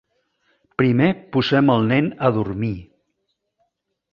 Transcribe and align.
Primer 0.81 1.09
posem 1.37 1.69
el 1.75 1.85
nen 1.91 2.09
a 2.29 2.33
dormir. 2.39 2.73